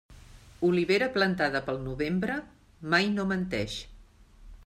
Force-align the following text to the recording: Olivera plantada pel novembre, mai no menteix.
Olivera 0.69 1.09
plantada 1.17 1.61
pel 1.67 1.77
novembre, 1.83 2.39
mai 2.95 3.13
no 3.19 3.29
menteix. 3.35 3.79